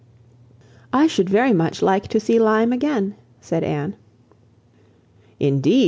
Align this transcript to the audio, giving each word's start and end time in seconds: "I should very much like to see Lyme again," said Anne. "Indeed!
"I 0.91 1.05
should 1.05 1.29
very 1.29 1.53
much 1.53 1.83
like 1.83 2.07
to 2.07 2.19
see 2.19 2.39
Lyme 2.39 2.73
again," 2.73 3.13
said 3.39 3.63
Anne. 3.63 3.95
"Indeed! 5.39 5.79